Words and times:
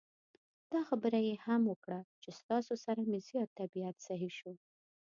دا 0.71 0.81
خبره 0.89 1.19
یې 1.27 1.35
هم 1.45 1.61
وکړه 1.71 1.99
چې 2.21 2.29
ستاسو 2.39 2.73
سره 2.85 3.01
مې 3.09 3.19
زیات 3.27 3.49
طبعیت 3.59 3.97
سهی 4.07 4.31
شو. 4.37 4.53